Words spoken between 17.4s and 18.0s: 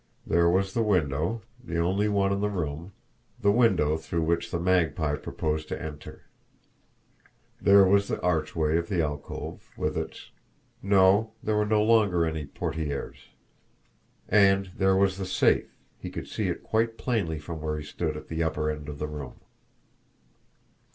where he